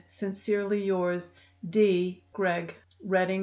[0.07, 1.31] "Sincerely yours,
[1.63, 2.23] "D.
[2.33, 2.33] McM.
[2.33, 2.73] GREGG.
[3.03, 3.39] "Reading, Pa.